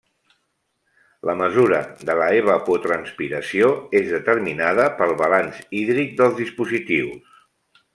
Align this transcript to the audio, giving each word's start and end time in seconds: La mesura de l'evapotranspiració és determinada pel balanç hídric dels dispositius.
La 1.29 1.35
mesura 1.41 1.81
de 2.09 2.15
l'evapotranspiració 2.21 3.71
és 4.03 4.11
determinada 4.17 4.91
pel 5.03 5.17
balanç 5.25 5.65
hídric 5.83 6.21
dels 6.23 6.39
dispositius. 6.45 7.35